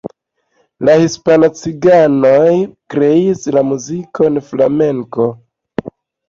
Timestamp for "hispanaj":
1.01-1.49